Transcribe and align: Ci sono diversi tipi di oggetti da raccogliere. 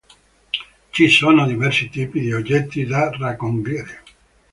Ci 0.89 1.09
sono 1.09 1.45
diversi 1.45 1.87
tipi 1.87 2.21
di 2.21 2.33
oggetti 2.33 2.85
da 2.87 3.11
raccogliere. 3.11 4.01